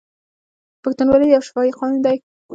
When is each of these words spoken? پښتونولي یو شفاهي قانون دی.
پښتونولي 0.81 1.27
یو 1.27 1.41
شفاهي 1.47 1.71
قانون 1.79 1.99
دی. 2.05 2.17